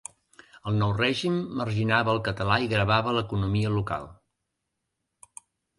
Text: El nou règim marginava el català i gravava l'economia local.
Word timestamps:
El 0.71 0.79
nou 0.83 0.93
règim 0.99 1.35
marginava 1.61 2.15
el 2.15 2.23
català 2.31 2.59
i 2.65 2.73
gravava 2.75 3.17
l'economia 3.19 3.77
local. 3.79 4.13